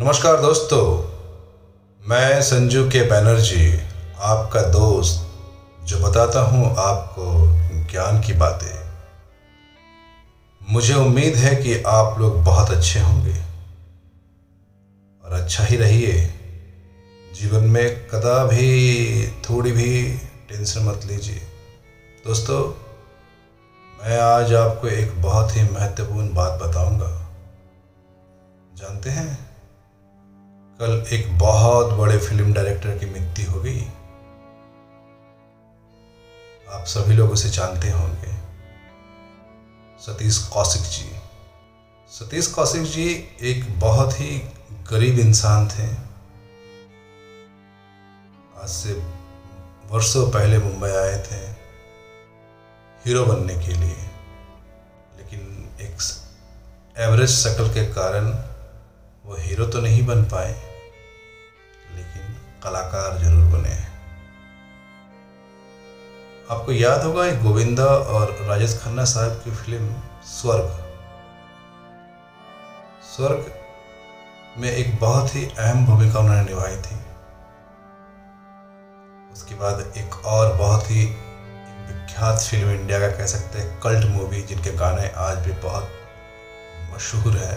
नमस्कार 0.00 0.40
दोस्तों, 0.40 1.02
मैं 2.08 2.42
संजू 2.42 2.88
के 2.90 3.02
बैनर्जी, 3.02 3.80
आपका 4.18 4.62
दोस्त, 4.62 5.26
जो 5.84 5.98
बताता 5.98 6.40
हूँ 6.40 6.74
आपको 6.78 7.46
ज्ञान 7.90 8.20
की 8.20 8.32
बातें। 8.32 8.88
मुझे 10.70 10.94
उम्मीद 10.94 11.34
है 11.34 11.56
कि 11.56 11.82
आप 11.82 12.18
लोग 12.18 12.44
बहुत 12.44 12.70
अच्छे 12.70 13.00
होंगे। 13.00 13.34
और 15.24 15.32
अच्छा 15.32 15.64
ही 15.64 15.76
रहिए। 15.76 16.26
जीवन 17.40 17.64
में 17.64 18.08
कदा 18.08 18.44
भी 18.44 19.28
थोड़ी 19.30 19.72
भी 19.72 20.18
टेंशन 20.48 20.84
मत 20.84 21.00
लीजिए। 21.04 21.42
दोस्तों, 22.26 22.74
मैं 24.04 24.18
आज 24.18 24.54
आपको 24.54 24.88
एक 24.88 25.22
बहुत 25.22 25.56
ही 25.56 25.62
महत्वपूर्ण 25.62 26.34
बात 26.34 26.62
बताऊँगा। 26.62 27.28
जानते 28.78 29.10
हैं? 29.10 29.45
कल 30.80 31.06
एक 31.12 31.38
बहुत 31.38 31.86
बड़े 31.86 32.18
फ़िल्म 32.18 32.52
डायरेक्टर 32.52 32.98
की 32.98 33.06
मृत्यु 33.06 33.50
हो 33.50 33.60
गई। 33.60 33.80
आप 36.72 36.84
सभी 36.86 37.14
लोग 37.14 37.30
उसे 37.30 37.48
जानते 37.50 37.90
होंगे। 37.90 38.32
सतीश 40.02 40.38
कौशिक 40.38 40.82
जी। 40.82 41.16
सतीश 42.08 42.46
कौशिक 42.46 42.82
जी 42.82 43.36
एक 43.42 43.80
बहुत 43.80 44.20
ही 44.20 44.38
गरीब 44.90 45.18
इंसान 45.18 45.68
थे। 45.68 45.86
आज 48.62 48.68
से 48.68 48.92
वर्षों 49.86 50.30
पहले 50.30 50.58
मुंबई 50.58 50.90
आए 50.90 51.18
थे। 51.18 51.50
हीरो 53.06 53.24
बनने 53.24 53.54
के 53.54 53.72
लिए। 53.72 53.96
लेकिन 55.16 55.70
एक 55.80 55.96
एवरेज 56.98 57.30
शक्ल 57.30 57.68
के 57.68 57.86
कारण 57.86 58.30
वो 59.26 59.36
हीरो 59.38 59.66
तो 59.66 59.80
नहीं 59.80 60.06
बन 60.06 60.24
पाए। 60.24 60.65
कलाकार 62.66 63.18
ज़रूर 63.18 63.44
बने 63.50 63.74
आपको 66.50 66.72
याद 66.72 67.02
होगा 67.02 67.26
एक 67.26 67.42
गोविंदा 67.42 67.84
और 67.84 68.30
राजेश 68.48 68.74
खन्ना 68.78 69.04
साहब 69.04 69.40
की 69.44 69.50
फ़िल्म 69.52 69.94
स्वर्ग। 70.26 70.70
स्वर्ग 73.06 73.52
में 74.58 74.70
एक 74.70 74.98
बहुत 75.00 75.34
ही 75.34 75.44
अहम 75.46 75.84
भूमिका 75.86 76.18
उन्होंने 76.20 76.42
निभाई 76.44 76.76
थी। 76.78 76.96
उसके 79.32 79.54
बाद 79.54 79.80
एक 79.98 80.14
और 80.26 80.52
बहुत 80.56 80.90
ही 80.90 81.04
विख्यात 81.04 82.38
फ़िल्म 82.40 82.70
इंडिया 82.70 83.00
का 83.00 83.08
कह 83.16 83.26
सकते 83.26 83.58
हैं 83.58 83.80
कल्ट 83.80 84.06
मूवी, 84.08 84.42
जिनके 84.42 84.72
गाने 84.76 85.08
आज 85.20 85.38
भी 85.46 85.52
बहुत 85.62 85.88
मशहूर 86.94 87.36
है। 87.36 87.56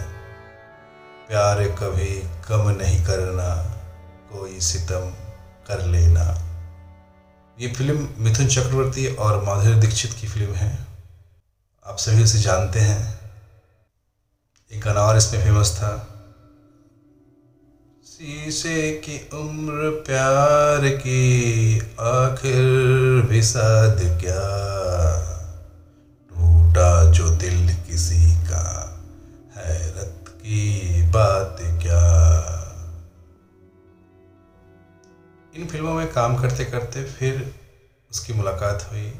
प्यार 1.28 1.66
कभी 1.80 2.14
कम 2.48 2.70
नहीं 2.78 3.04
करना। 3.04 3.50
कोई 4.32 4.60
सितम 4.60 5.10
कर 5.68 5.86
लेना। 5.86 6.46
ये 7.60 7.68
फ़िल्म 7.68 8.08
मिथुन 8.18 8.46
चक्रवर्ती 8.46 9.06
और 9.14 9.44
माधुरी 9.44 9.74
दीक्षित 9.74 10.12
की 10.12 10.26
फ़िल्म 10.26 10.52
है। 10.52 10.86
आप 11.86 11.96
सभी 11.98 12.22
उसे 12.22 12.38
जानते 12.38 12.80
हैं। 12.80 13.20
एक 14.72 14.80
गाना 14.80 15.00
और 15.00 15.16
इसमें 15.16 15.44
फ़ेमस 15.44 15.76
था। 15.76 16.06
शीशे 18.06 18.92
की 18.92 19.28
उम्र 19.32 20.02
प्यार 20.06 20.88
की 20.88 21.78
आखिर 22.00 22.62
भी 23.30 23.42
साध 23.42 23.98
क्या? 23.98 24.40
टूटा 26.30 27.10
जो 27.10 27.30
दिल 27.30 27.74
किसी 27.74 28.34
का, 28.34 28.64
हैरत 29.56 30.24
की 30.28 31.02
बात 31.02 31.59
इन 35.60 35.66
फ़िल्मों 35.66 35.94
में 35.94 36.12
काम 36.12 36.36
करते 36.36 36.64
करते 36.64 37.02
फिर 37.04 37.40
उसकी 38.10 38.32
मुलाकात 38.32 38.86
हुई। 38.90 39.10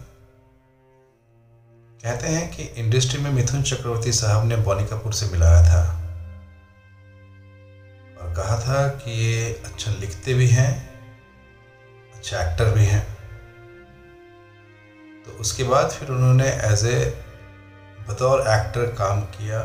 कहते 2.01 2.29
हैं 2.29 2.49
कि 2.51 2.63
इंडस्ट्री 2.81 3.21
में 3.23 3.31
मिथुन 3.31 3.63
चक्रवर्ती 3.63 4.13
साहब 4.13 4.47
ने 4.47 4.57
बॉनी 4.57 4.85
कपूर 4.85 5.13
से 5.13 5.27
मिलाया 5.27 5.63
था 5.63 5.83
और 8.21 8.35
कहा 8.35 8.59
था 8.61 8.87
कि 8.89 9.11
ये 9.13 9.53
अच्छा 9.65 9.93
लिखते 9.93 10.35
भी 10.35 10.49
हैं 10.49 10.71
अच्छा 12.15 12.41
एक्टर 12.41 12.75
भी 12.75 12.85
हैं। 12.85 13.05
तो 15.25 15.39
उसके 15.41 15.65
बाद 15.65 15.91
फिर 15.91 16.09
उन्होंने 16.09 16.49
एज 16.65 16.87
ए 16.87 16.99
बतौर 18.09 18.41
एक्टर 18.51 18.95
काम 18.97 19.21
किया 19.31 19.63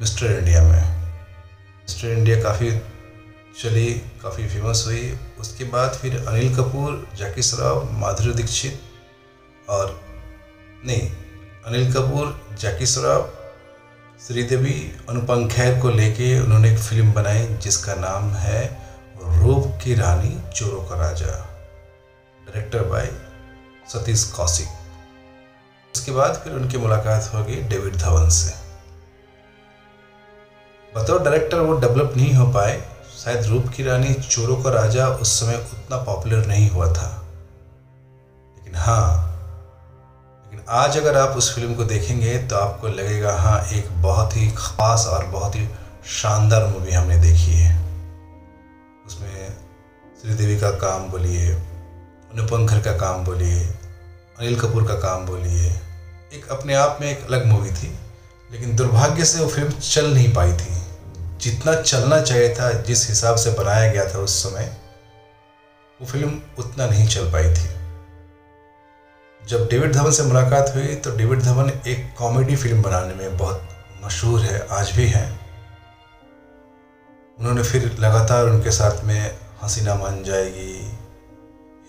मिस्टर 0.00 0.38
इंडिया 0.38 0.62
में। 0.62 0.82
मिस्टर 0.82 2.08
इंडिया 2.08 2.42
काफ़ी 2.42 2.70
चली, 3.54 3.92
काफ़ी 4.22 4.48
फ़ेमस 4.48 4.84
हुई। 4.86 5.18
उसके 5.40 5.64
बाद 5.64 5.94
फिर 5.94 6.26
अनिल 6.26 6.56
कपूर 6.56 7.08
जैकी 7.14 7.42
श्रॉफ 7.42 7.88
माधुरी 7.92 8.32
दीक्षित 8.32 8.80
और 9.68 10.00
नहीं, 10.86 11.10
अनिल 11.66 11.92
कपूर 11.92 12.56
जैकी 12.60 12.86
श्रॉफ 12.86 13.34
श्रीदेवी, 14.26 14.92
अनुपम 15.08 15.48
खैर 15.48 15.80
को 15.80 15.90
लेके 15.90 16.40
उन्होंने 16.40 16.72
एक 16.72 16.78
फ़िल्म 16.78 17.12
बनाई 17.12 17.46
जिसका 17.46 17.94
नाम 17.94 18.30
है 18.30 18.62
रूप 19.18 19.78
की 19.84 19.94
रानी, 19.94 20.50
चोरों 20.52 20.84
का 20.84 20.96
राजा। 20.96 21.26
Director 22.46 22.82
by 22.82 23.10
Satish 23.88 24.24
Kaushik. 24.24 24.68
उसके 25.94 26.12
बाद 26.12 26.40
फिर 26.44 26.52
उनकी 26.52 26.78
मुलाकात 26.78 27.30
होगी 27.34 27.56
डेविड 27.62 27.96
धवन 27.96 28.28
से। 28.28 28.54
बतौर 30.96 31.22
डायरेक्टर 31.22 31.60
वो 31.60 31.80
डेवलप 31.80 32.16
नहीं 32.16 32.32
हो 32.34 32.46
पाए 32.52 32.87
शायद 33.18 33.46
रूप 33.46 33.68
की 33.68 33.82
रानी 33.82 34.12
चोरों 34.14 34.56
का 34.56 34.70
राजा 34.70 35.08
उस 35.08 35.32
समय 35.40 35.54
उतना 35.54 35.96
पॉपुलर 36.04 36.46
नहीं 36.46 36.68
हुआ 36.70 36.86
था। 36.92 37.08
लेकिन 38.56 38.74
हाँ 38.76 39.06
लेकिन 40.44 40.64
आज 40.74 40.96
अगर 40.98 41.16
आप 41.16 41.36
उस 41.36 41.54
फ़िल्म 41.54 41.74
को 41.74 41.84
देखेंगे 41.84 42.36
तो 42.48 42.56
आपको 42.56 42.88
लगेगा 42.88 43.32
हाँ 43.36 43.58
एक 43.72 43.90
बहुत 44.02 44.36
ही 44.36 44.48
खास 44.56 45.06
और 45.06 45.24
बहुत 45.26 45.56
ही 45.56 45.66
शानदार 46.12 46.66
मूवी 46.66 46.92
हमने 46.92 47.16
देखी 47.18 47.52
है। 47.52 47.74
उसमें 49.06 49.48
श्रीदेवी 50.22 50.58
का 50.60 50.70
काम 50.78 51.10
बोलिए, 51.10 51.52
अनुपम 51.52 52.66
खर 52.66 52.80
का 52.80 52.96
काम 52.96 53.24
बोलिए, 53.24 53.60
अनिल 53.60 54.58
कपूर 54.60 54.86
का 54.88 54.94
काम 55.00 55.26
बोलिए, 55.26 55.70
एक 56.32 56.48
अपने 56.50 56.74
आप 56.74 56.98
में 57.00 57.10
एक 57.10 57.26
अलग 57.26 57.46
मूवी 57.46 57.70
थी, 57.72 57.92
लेकिन 58.50 58.76
दुर्भाग्य 58.76 59.24
से 59.24 59.40
वो 59.40 59.48
फ़िल्म 59.48 59.70
चल 59.70 60.14
नहीं 60.14 60.32
पाई 60.34 60.52
थी। 60.52 60.77
जितना 61.38 61.74
चलना 61.74 62.20
चाहिए 62.20 62.54
था, 62.54 62.70
जिस 62.72 63.08
हिसाब 63.08 63.36
से 63.36 63.50
बनाया 63.52 63.92
गया 63.92 64.04
था 64.04 64.18
उस 64.18 64.42
समय, 64.42 64.76
वो 66.00 66.06
फ़िल्म 66.06 66.40
उतना 66.58 66.86
नहीं 66.86 67.06
चल 67.08 67.30
पाई 67.32 67.54
थी। 67.54 67.68
जब 69.42 69.66
डेविड 69.70 69.92
धवन 69.92 70.10
से 70.10 70.22
मुलाकात 70.22 70.72
हुई 70.74 70.94
तो 70.96 71.16
डेविड 71.16 71.42
धवन 71.42 71.70
एक 71.86 72.14
कॉमेडी 72.18 72.56
फ़िल्म 72.56 72.82
बनाने 72.82 73.14
में 73.14 73.36
बहुत 73.38 73.68
मशहूर 74.04 74.40
है, 74.40 74.66
आज 74.68 74.90
भी 74.96 75.06
हैं। 75.06 75.28
उन्होंने 77.38 77.62
फिर 77.62 77.96
लगातार 78.00 78.46
उनके 78.46 78.70
साथ 78.70 79.04
में 79.04 79.38
Haseena 79.62 79.94
Maan 79.94 80.22
Jayegi, 80.24 80.74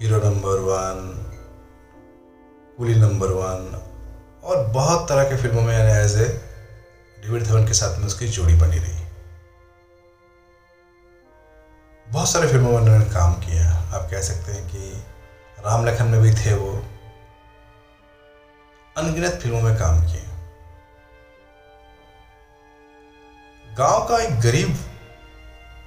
hero 0.01 0.17
number 0.19 0.59
one, 0.61 1.01
coolie 2.77 2.95
number 2.95 3.31
one, 3.33 3.81
और 4.43 4.65
बहुत 4.67 5.07
तरह 5.09 5.23
के 5.23 5.37
फ़िल्मों 5.37 5.61
में 5.61 5.75
एज 5.75 6.17
ए 6.17 6.27
डेविड 7.17 7.43
धवन 7.43 7.67
के 7.67 7.73
साथ 7.73 7.97
में 7.99 8.05
उसकी 8.07 8.27
जोड़ी 8.27 8.53
बनी 8.55 8.77
रही। 8.77 9.07
बहुत 12.19 12.31
सारे 12.31 12.47
फ़िल्मों 12.47 12.71
में 12.71 12.77
उन्होंने 12.77 13.05
काम 13.05 13.33
किया 13.33 13.71
आप 13.71 14.07
कह 14.11 14.21
सकते 14.21 14.51
हैं 14.51 14.67
कि 14.67 15.03
राम 15.59 15.85
लखन 15.85 16.05
में 16.05 16.21
भी 16.21 16.33
थे 16.33 16.53
वो। 16.53 16.85
अनगिनत 18.97 19.31
फ़िल्मों 19.31 19.61
में 19.61 19.77
काम 19.77 20.01
किए। 20.01 20.25
गाँव 23.77 24.07
का 24.07 24.17
एक 24.17 24.39
गरीब 24.39 24.79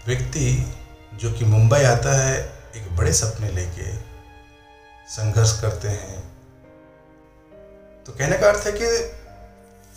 व्यक्ति 0.06 0.74
जो 1.14 1.32
कि 1.32 1.44
मुंबई 1.44 1.82
आता 1.82 2.16
है, 2.16 2.52
एक 2.76 2.96
बड़े 2.96 3.12
सपने 3.12 3.48
लेके 3.48 3.96
संघर्ष 5.08 5.60
करते 5.60 5.88
हैं। 5.88 6.20
तो 8.04 8.12
कहने 8.12 8.38
का 8.38 8.48
अर्थ 8.48 8.66
है 8.66 8.72
कि 8.72 9.12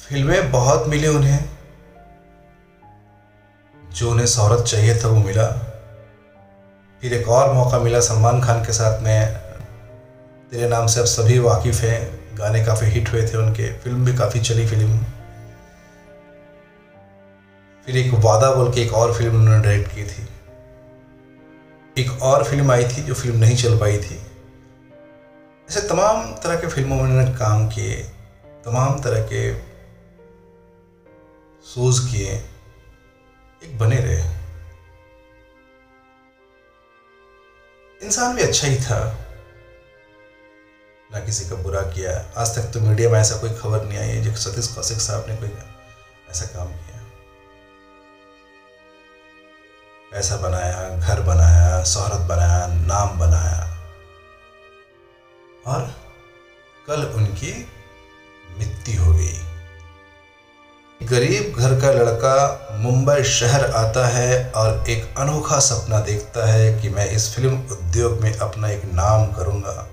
फ़िल्में 0.07 0.51
बहुत 0.51 0.87
मिली 0.87 1.07
उन्हें। 1.07 1.49
जो 3.91 4.11
उन्हें 4.11 4.27
शहरत 4.27 4.63
चाहिए 4.65 5.03
था 5.03 5.07
वो 5.07 5.17
मिला। 5.17 5.64
फिर 7.05 7.13
एक 7.13 7.27
और 7.27 7.53
मौका 7.53 7.79
मिला 7.79 7.99
सलमान 7.99 8.41
खान 8.41 8.65
के 8.65 8.73
साथ 8.73 9.01
में। 9.01 9.33
तेरे 10.51 10.69
नाम 10.69 10.87
से 10.87 10.99
अब 10.99 11.05
सभी 11.05 11.39
वाकिफ़ 11.39 11.81
हैं। 11.81 12.19
गाने 12.35 12.65
काफ़ी 12.65 12.87
हिट 12.87 13.11
हुए 13.13 13.27
थे 13.27 13.37
उनके। 13.37 13.73
फ़िल्म 13.73 14.05
भी 14.05 14.17
काफ़ी 14.17 14.39
चली 14.39 14.67
फ़िल्म। 14.67 14.97
फिर 17.85 17.97
एक 17.97 18.13
वादा 18.13 18.51
बोल 18.51 18.73
के 18.73 18.81
एक 18.81 18.93
और 18.93 19.13
फ़िल्म 19.13 19.35
उन्होंने 19.35 19.63
डायरेक्ट 19.63 19.95
की 19.95 20.03
थी। 20.03 20.27
एक 22.01 22.21
और 22.21 22.43
फ़िल्म 22.43 22.71
आई 22.71 22.83
थी 22.83 23.03
जो 23.03 23.13
फ़िल्म 23.13 23.37
नहीं 23.37 23.57
चल 23.57 23.79
पाई 23.79 23.97
थी। 23.97 24.21
ऐसे 25.69 25.81
तमाम 25.81 26.33
तरह 26.33 26.55
के 26.55 26.67
फ़िल्मों 26.67 26.95
में 26.95 27.03
उन्होंने 27.03 27.31
काम 27.31 27.67
किए, 27.67 27.95
तमाम 28.65 29.01
तरह 29.01 29.21
के 29.21 29.53
शोज़ 31.65 32.11
किए, 32.11 32.31
एक 33.63 33.79
बने 33.79 33.97
रहे। 33.97 34.34
इंसान 38.05 38.35
भी 38.35 38.41
अच्छा 38.41 38.67
ही 38.67 38.75
था। 38.75 39.25
ना 41.11 41.19
किसी 41.19 41.49
का 41.49 41.55
बुरा 41.55 41.81
किया। 41.81 42.41
आज 42.41 42.55
तक 42.55 42.61
तो 42.61 42.79
मीडिया 42.79 43.09
में 43.09 43.19
ऐसा 43.19 43.37
कोई 43.37 43.49
खबर 43.49 43.83
नहीं 43.85 43.97
आई 43.97 44.07
है 44.07 44.21
जो 44.21 44.35
सतीश 44.35 44.67
कौशिक 44.67 44.97
साहब 44.97 45.25
ने 45.29 45.35
कोई 45.35 45.49
ऐसा 46.29 46.45
काम 46.45 46.67
किया। 46.67 47.01
पैसा 50.11 50.37
बनाया, 50.37 50.97
घर 50.97 51.21
बनाया, 51.21 51.83
शोहरत 51.83 52.21
बनाया, 52.21 52.67
नाम 52.67 53.19
बनाया। 53.19 53.89
और 55.67 55.95
कल 56.87 57.05
उनकी 57.05 57.71
मृत्यु 58.59 59.03
हो 59.03 59.13
गई। 59.13 59.39
गरीब 61.03 61.55
घर 61.57 61.81
का 61.81 61.91
लड़का 61.91 62.64
मुंबई 62.75 63.23
शहर 63.23 63.71
आता 63.71 64.07
है 64.07 64.51
और 64.51 64.89
एक 64.89 65.15
अनोखा 65.17 65.59
सपना 65.59 65.99
देखता 65.99 66.45
है 66.45 66.81
कि 66.81 66.89
मैं 66.89 67.11
इस 67.11 67.35
फ़िल्म 67.35 67.61
उद्योग 67.71 68.21
में 68.21 68.37
अपना 68.37 68.69
एक 68.69 68.85
नाम 68.85 69.31
करूँगा। 69.31 69.89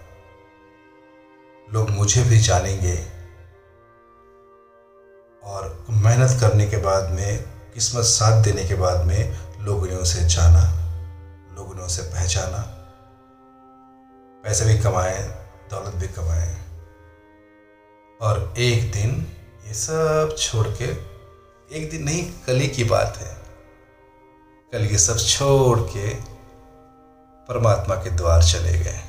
लोग 1.75 1.91
मुझे 1.91 2.23
भी 2.23 2.39
जानेंगे। 2.39 3.07
और 5.45 5.87
मेहनत 5.91 6.41
करने 6.41 6.67
के 6.67 6.77
बाद 6.77 7.11
में, 7.11 7.45
किस्मत 7.75 8.05
साथ 8.05 8.43
देने 8.43 8.65
के 8.65 8.75
बाद 8.75 9.05
में 9.05 9.37
लोगों 9.61 9.87
ने 9.87 9.97
उसे 9.97 10.25
जाना, 10.25 10.61
लोगों 11.57 11.75
ने 11.75 11.83
उसे 11.83 12.03
पहचाना। 12.03 12.59
पैसे 14.45 14.65
भी 14.65 14.79
कमाए, 14.79 15.19
दौलत 15.71 15.95
भी 15.95 16.09
कमाए। 16.09 16.57
और 18.21 18.55
एक 18.59 18.93
दिन 18.93 19.37
ये 19.67 19.75
सब 19.75 20.37
छोड़ 20.39 20.69
के 20.69 21.12
एक 21.73 21.91
दिन 21.91 22.03
नहीं, 22.03 22.33
कल 22.47 22.57
ही 22.57 22.69
की 22.69 22.85
बात 22.85 23.17
है। 23.17 23.43
कल 24.73 24.85
ये 24.85 24.99
सब 24.99 25.19
छोड़ 25.19 25.81
के 25.81 26.15
परमात्मा 27.49 27.95
के 27.95 28.11
द्वार 28.11 28.43
चले 28.43 28.79
गए। 28.79 29.01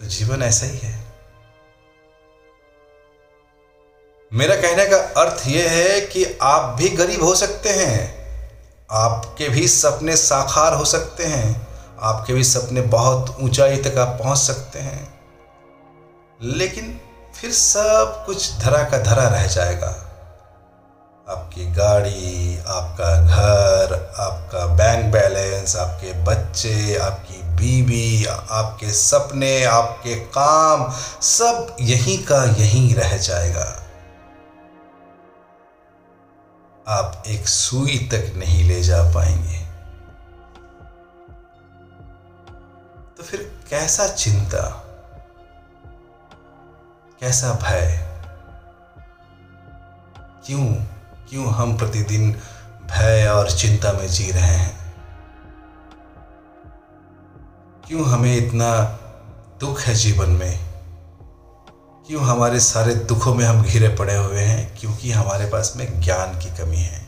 तो 0.00 0.06
जीवन 0.06 0.42
ऐसा 0.42 0.66
ही 0.66 0.78
है। 0.78 1.04
मेरा 4.32 4.56
कहने 4.56 4.86
का 4.86 4.96
अर्थ 4.96 5.46
यह 5.46 5.70
है 5.70 6.00
कि 6.00 6.38
आप 6.42 6.74
भी 6.78 6.88
गरीब 6.88 7.22
हो 7.22 7.34
सकते 7.34 7.68
हैं। 7.68 8.24
आपके 8.90 9.48
भी 9.48 9.68
सपने 9.68 10.16
साकार 10.16 10.74
हो 10.74 10.84
सकते 10.84 11.24
हैं। 11.24 11.66
आपके 12.00 12.32
भी 12.32 12.44
सपने 12.44 12.80
बहुत 12.80 13.36
ऊंचाई 13.40 13.76
तक 13.76 13.98
आप 13.98 14.18
पहुँच 14.22 14.38
सकते 14.38 14.78
हैं। 14.78 15.20
लेकिन 16.42 17.00
फिर 17.40 17.52
सब 17.52 18.22
कुछ 18.26 18.58
धरा 18.58 18.84
का 18.84 18.98
धरा 18.98 19.28
रह 19.28 19.46
जाएगा। 19.46 20.00
आपकी 21.28 21.72
गाड़ी, 21.72 22.58
आपका 22.58 23.26
घर, 23.26 24.14
आपका 24.18 24.66
बैंक 24.66 25.12
बैलेंस 25.12 25.76
आपके 25.76 26.12
बच्चे, 26.12 26.96
आपकी 26.96 27.42
बीवी, 27.42 28.24
आपके 28.50 28.92
सपने, 28.92 29.64
आपके 29.64 30.14
काम, 30.14 30.92
सब 31.22 31.76
यहीं 31.80 32.24
का 32.24 32.44
यहीं 32.44 32.94
रह 32.94 33.16
जाएगा। 33.16 33.80
आप 36.88 37.22
एक 37.26 37.48
सुई 37.48 38.08
तक 38.12 38.32
नहीं 38.36 38.68
ले 38.68 38.82
जा 38.82 39.02
पाएँगे। 39.02 39.58
तो 43.16 43.22
फिर 43.22 43.60
कैसा 43.70 44.08
चिंता? 44.08 44.83
कैसा 47.24 47.52
भय। 47.52 47.98
क्यों? 50.46 50.66
क्यों 51.30 51.46
हम 51.46 51.78
प्रतिदिन 51.78 52.32
भय 52.90 53.28
और 53.28 53.50
चिंता 53.50 53.92
में 53.92 54.08
जी 54.08 54.30
रहे 54.30 54.42
हैं? 54.42 54.94
क्यों 57.86 58.04
हमें 58.06 58.36
इतना 58.36 58.80
दुख 59.60 59.80
है 59.80 59.94
जीवन 59.94 60.30
में? 60.30 60.58
क्यों 62.06 62.22
हमारे 62.22 62.60
सारे 62.60 62.94
दुखों 62.94 63.34
में 63.34 63.44
हम 63.44 63.62
घिरे 63.62 63.88
पड़े 63.88 64.16
हुए 64.16 64.40
हैं? 64.40 64.78
क्योंकि 64.80 65.12
हमारे 65.12 65.46
पास 65.46 65.72
में 65.76 66.00
ज्ञान 66.00 66.38
की 66.38 66.56
कमी 66.58 66.78
है। 66.78 67.06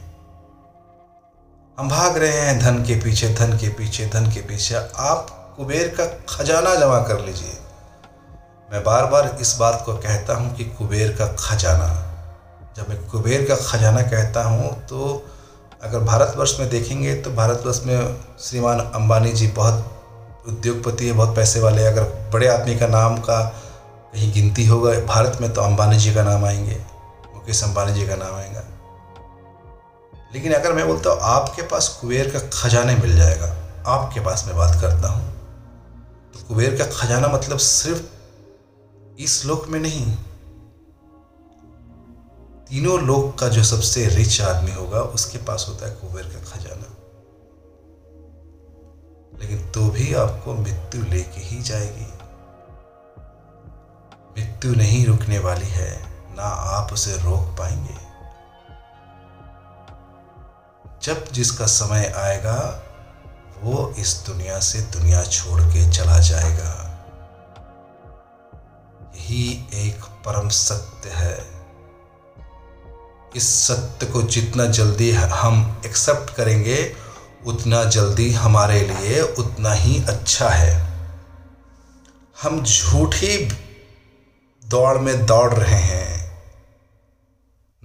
हम 1.79 1.89
भाग 1.89 2.17
रहे 2.17 2.41
हैं 2.41 2.59
धन 2.59 2.83
के 2.83 3.01
पीछे, 3.01 3.35
धन 3.35 3.59
के 3.59 3.69
पीछे, 3.69 4.07
धन 4.07 4.31
के 4.31 4.41
पीछे। 4.41 4.75
आप 4.97 5.55
कुबेर 5.57 5.89
का 6.01 6.37
खजाना 6.37 6.75
जमा 6.75 6.99
कर 6.99 7.21
लीजिए। 7.21 7.66
मैं 8.69 8.83
बार 8.85 9.05
बार 9.07 9.37
इस 9.41 9.57
बात 9.59 9.83
को 9.87 9.93
कहता 9.95 10.35
हूँ 10.35 10.55
कि 10.57 10.65
कुबेर 10.71 11.11
का 11.19 11.27
खजाना। 11.39 11.89
जब 12.77 12.89
मैं 12.89 12.99
कुबेर 13.09 13.45
का 13.49 13.57
खजाना 13.57 14.01
कहता 14.03 14.43
हूँ 14.45 14.71
तो 14.87 15.27
अगर 15.83 15.99
भारतवर्ष 15.99 16.59
में 16.61 16.69
देखेंगे 16.71 17.15
तो 17.23 17.31
भारतवर्ष 17.31 17.81
में 17.85 18.17
श्रीमान 18.41 18.81
अंबानी 18.81 19.33
जी 19.33 19.47
बहुत 19.49 20.45
उद्योगपति 20.49 21.07
है, 21.07 21.13
बहुत 21.13 21.37
पैसे 21.37 21.61
वाले 21.61 21.85
अगर 21.87 22.03
बड़े 22.33 22.49
आदमी 22.49 22.77
का 22.79 22.87
नाम 22.87 23.17
का 23.19 23.43
कहीं 24.13 24.33
गिनती 24.33 24.67
होगा, 24.67 24.93
भारत 25.07 25.39
में 25.41 25.53
तो 25.53 25.61
अंबानी 25.61 25.99
जी 25.99 26.15
का 26.15 26.23
नाम 26.25 26.45
आएँगे, 26.45 26.77
मुकेश 27.35 27.63
अंबानी 27.65 27.93
जी 27.93 28.07
का 28.07 28.17
नाम 28.17 28.35
आएगा। 28.35 28.63
लेकिन 30.35 30.53
अगर 30.53 30.73
मैं 30.73 30.87
बोलता 30.89 31.11
हूँ, 31.11 31.19
आपके 31.23 31.63
पास 31.63 31.89
कुबेर 32.01 32.31
का 32.31 32.39
खजाने 32.53 32.95
मिल 32.97 33.17
जाएगा, 33.17 33.55
आपके 33.87 34.21
पास 34.21 34.45
मैं 34.47 34.57
बात 34.57 34.81
करता 34.81 35.09
हूँ। 35.09 35.25
तो 36.35 36.47
कुबेर 36.49 36.77
का 36.79 36.85
खजाना 36.97 37.29
मतलब 37.29 37.59
सिर्फ़ 37.61 38.03
इस 39.19 39.45
लोक 39.45 39.69
में 39.69 39.81
नहीं। 39.81 40.15
तीनों 42.65 43.01
लोक 43.01 43.39
का 43.39 43.49
जो 43.49 43.65
सबसे 43.65 44.07
रिच 44.07 44.41
आदमी 44.41 44.73
होगा, 44.73 45.01
उसके 45.01 45.39
पास 45.39 45.67
होता 45.69 45.89
है 45.89 45.95
कुबेर 45.95 46.25
का 46.25 46.51
खजाना। 46.51 46.93
लेकिन 49.41 49.71
तो 49.71 49.91
भी 49.91 50.15
आपको 50.15 50.55
मृत्यु 50.55 51.03
लेके 51.03 51.41
ही 51.41 51.63
जाएगी। 51.63 52.07
मृत्यु 54.39 54.75
नहीं 54.75 55.07
रुकने 55.07 55.39
वाली 55.39 55.67
है, 55.67 56.03
ना 56.37 56.43
आप 56.43 56.93
उसे 56.93 57.17
रोक 57.17 57.59
पाएँगे। 57.59 58.07
जब 61.03 61.33
जिसका 61.33 61.67
समय 61.67 62.13
आएगा, 62.17 62.83
वो 63.61 63.95
इस 63.99 64.25
दुनिया 64.27 64.61
से 64.61 64.81
दुनिया 64.81 65.25
छोड़ 65.25 65.63
के 65.63 65.91
चला 65.91 66.19
जाएगा। 66.19 66.86
यही 69.37 69.65
एक 69.75 70.01
परम 70.03 70.49
सत्य 70.49 71.09
है। 71.09 71.47
इस 73.37 73.49
सत्य 73.49 74.07
को 74.07 74.23
जितना 74.23 74.65
जल्दी 74.65 75.11
हम 75.13 75.83
एक्सेप्ट 75.87 76.35
करेंगे, 76.35 76.97
उतना 77.47 77.85
जल्दी 77.85 78.33
हमारे 78.33 78.81
लिए 78.81 79.23
उतना 79.23 79.73
ही 79.73 80.05
अच्छा 80.05 80.49
है। 80.49 80.99
हम 82.43 82.65
झूठी 82.65 83.49
दौड़ 84.65 84.99
में 84.99 85.27
दौड़ 85.27 85.55
रहे 85.55 85.81
हैं। 85.81 86.43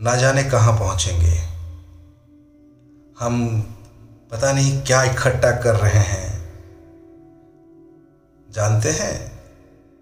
ना 0.02 0.16
जाने 0.16 0.44
कहाँ 0.44 0.80
पहुँचेंगे। 0.80 1.38
हम 3.20 3.62
पता 4.32 4.54
नहीं 4.54 4.82
क्या 4.82 5.04
इकट्ठा 5.04 5.52
कर 5.52 5.76
रहे 5.76 6.00
हैं। 6.00 6.54
जानते 8.52 8.92
हैं? 8.92 9.41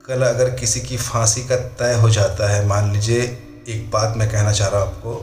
कल 0.09 0.21
अगर 0.21 0.49
किसी 0.49 0.81
की 0.81 0.97
फांसी 0.97 1.41
का 1.41 1.55
तय 1.55 1.93
हो 1.93 2.09
जाता 2.09 2.47
है, 2.49 2.65
मान 2.67 2.91
लीजिए 2.93 3.21
एक 3.67 3.89
बात 3.91 4.17
मैं 4.17 4.29
कहना 4.31 4.51
चाह 4.51 4.67
रहा 4.67 4.81
हूँ 4.81 4.95
आपको, 4.95 5.15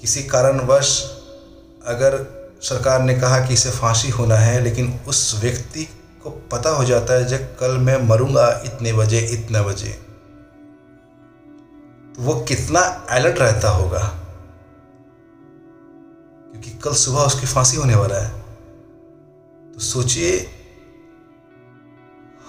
किसी 0.00 0.22
कारणवश 0.22 0.90
अगर 1.86 2.16
सरकार 2.62 3.02
ने 3.02 3.14
कहा 3.14 3.38
कि 3.46 3.54
इसे 3.54 3.70
फांसी 3.70 4.10
होना 4.10 4.36
है, 4.36 4.60
लेकिन 4.60 5.00
उस 5.08 5.40
व्यक्ति 5.40 5.84
को 6.22 6.30
पता 6.30 6.70
हो 6.70 6.84
जाता 6.84 7.14
है, 7.14 7.24
जब 7.24 7.56
कल 7.56 7.78
मैं 7.78 7.96
मरूँगा 8.08 8.48
इतने 8.64 8.92
बजे 8.92 9.18
इतने 9.18 9.60
बजे 9.60 9.88
तो 12.14 12.22
वो 12.22 12.40
कितना 12.40 12.80
अलर्ट 13.10 13.38
रहता 13.38 13.68
होगा? 13.68 13.98
क्योंकि 16.50 16.70
कल 16.70 16.94
सुबह 16.94 17.20
उसकी 17.20 17.46
फांसी 17.46 17.76
होने 17.76 17.94
वाला 17.94 18.16
है। 18.16 18.30
तो 19.72 19.80
सोचिए 19.80 20.38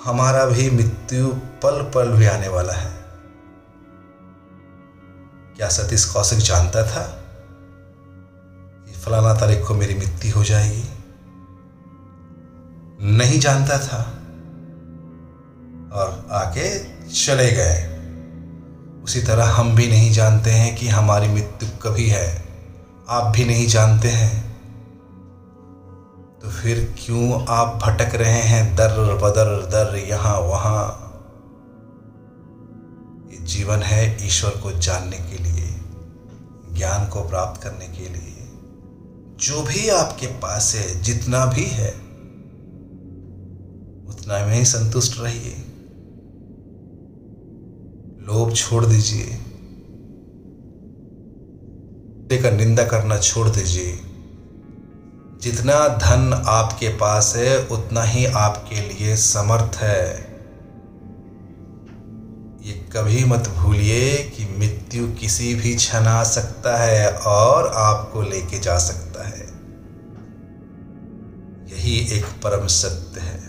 हमारा 0.04 0.46
भी 0.46 0.72
मृत्यु 0.72 1.28
पल 1.34 1.92
पल 1.96 2.12
भी 2.12 2.26
आने 2.26 2.48
वाला 2.48 2.74
है। 2.74 3.06
क्या 5.58 5.68
सतीश 5.70 6.06
कौशिक 6.06 6.40
जानता 6.40 6.84
था 6.84 7.24
कि 8.88 8.92
फलाना 8.92 9.34
तारीख 9.34 9.68
को 9.68 9.74
मेरी 9.74 9.96
मृत्यु 9.96 10.34
हो 10.36 10.44
जाएगी? 10.44 10.84
नहीं 13.02 13.40
जानता 13.40 13.78
था। 13.78 14.02
और 16.00 16.28
आके 16.32 16.80
चले 17.10 17.52
गए। 17.52 17.94
उसी 19.04 19.22
तरह 19.22 19.46
हम 19.46 19.76
भी 19.76 19.88
नहीं 19.88 20.14
जानते 20.14 20.52
हैं 20.52 20.76
कि 20.76 20.88
हमारी 20.88 21.28
मृत्यु 21.28 21.70
कभी 21.82 22.08
है। 22.08 22.46
आप 23.10 23.28
भी 23.28 23.46
नहीं 23.46 23.68
जानते 23.68 24.10
हैं। 24.10 24.53
तो 26.44 26.50
फिर 26.50 26.96
क्यों 27.00 27.46
आप 27.46 27.80
भटक 27.84 28.16
रहे 28.16 28.42
हैं 28.42 28.76
दर 28.76 29.18
बदर 29.24 29.66
दर 29.66 29.96
यहाँ 29.96 30.40
वहाँ? 30.40 31.00
ये 33.32 33.46
जीवन 33.46 33.78
है 33.78 34.28
ईश्वर 34.28 34.52
को 34.52 34.72
जानने 34.72 35.18
के 35.18 35.44
लिए, 35.44 35.76
ज्ञान 36.78 37.08
को 37.08 37.22
प्राप्त 37.22 37.64
करने 37.64 37.88
के 37.88 38.10
लिए। 38.10 38.52
जो 39.40 39.64
भी 39.64 39.90
आपके 39.90 40.28
पास 40.28 40.76
है, 40.76 41.02
जितना 41.02 41.46
भी 41.46 41.64
है, 41.64 41.90
उतना 44.10 44.46
में 44.46 44.56
ही 44.56 44.66
संतुष्ट 44.66 45.20
रहिए। 45.20 45.56
लोभ 48.28 48.54
छोड़ 48.54 48.86
दीजिए। 48.86 49.40
का 52.44 52.50
निंदा 52.50 52.84
करना 52.84 53.18
छोड़ 53.18 53.50
दीजिए। 53.50 54.13
जितना 55.44 55.88
धन 55.88 56.44
आपके 56.48 56.88
पास 56.88 57.34
है, 57.36 57.68
उतना 57.68 58.04
ही 58.04 58.26
आपके 58.26 58.76
लिए 58.76 59.16
समर्थ 59.16 59.76
है। 59.76 60.14
ये 62.66 62.74
कभी 62.74 63.26
मत 63.26 63.50
भूलिए 63.58 64.18
कि 64.18 64.56
मृत्यु 64.58 65.08
किसी 65.08 65.56
भी 65.56 65.76
क्षण 65.76 66.06
आ 66.06 66.24
सकता 66.24 66.78
है 66.78 67.10
और 67.10 67.68
आपको 67.68 68.22
लेके 68.22 68.60
जा 68.60 68.78
सकता 68.78 69.28
है। 69.28 69.42
यही 71.74 72.18
एक 72.18 72.26
परम 72.26 72.68
सत्य 72.68 73.22
है। 73.22 73.40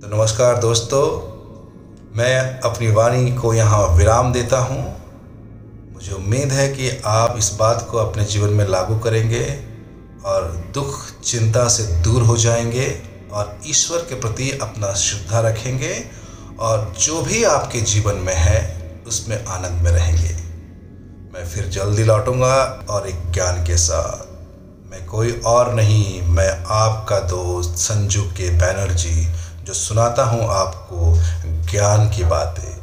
तो 0.00 0.16
नमस्कार 0.16 0.58
दोस्तों, 0.58 1.04
मैं 2.18 2.60
अपनी 2.60 2.90
वाणी 2.90 3.32
को 3.32 3.54
यहाँ 3.54 3.88
विराम 3.88 4.32
देता 4.32 4.58
हूँ। 4.58 4.99
मुझे 6.00 6.12
उम्मीद 6.12 6.52
है 6.52 6.68
कि 6.68 7.02
आप 7.04 7.34
इस 7.38 7.52
बात 7.52 7.88
को 7.90 7.98
अपने 7.98 8.24
जीवन 8.24 8.50
में 8.50 8.68
लागू 8.68 8.98
करेंगे 8.98 9.60
और 10.24 10.70
दुख, 10.74 11.20
चिंता 11.24 11.68
से 11.68 11.82
दूर 11.82 12.22
हो 12.22 12.36
जाएँगे 12.36 13.02
और 13.32 13.58
ईश्वर 13.66 13.98
के 13.98 14.14
प्रति 14.14 14.58
अपना 14.62 14.94
श्रद्धा 14.94 15.40
रखेंगे 15.40 16.04
और 16.60 16.94
जो 17.00 17.22
भी 17.22 17.44
आपके 17.44 17.80
जीवन 17.80 18.14
में 18.14 18.34
है, 18.34 18.90
उसमें 19.06 19.44
आनंद 19.44 19.82
में 19.82 19.90
रहेंगे। 19.90 20.34
मैं 21.34 21.46
फिर 21.46 21.66
जल्दी 21.66 22.04
लौटूँगा 22.04 22.86
और 22.90 23.08
एक 23.08 23.32
ज्ञान 23.32 23.64
के 23.64 23.76
साथ। 23.76 24.26
मैं 24.90 25.06
कोई 25.06 25.32
और 25.32 25.74
नहीं, 25.74 26.22
मैं 26.22 26.64
आपका 26.66 27.20
दोस्त 27.20 27.70
संजू 27.70 28.22
के 28.22 28.50
बैनर्जी, 28.50 29.28
जो 29.64 29.74
सुनाता 29.74 30.24
हूँ 30.24 30.48
आपको 30.48 31.18
ज्ञान 31.70 32.10
की 32.10 32.24
बातें। 32.24 32.79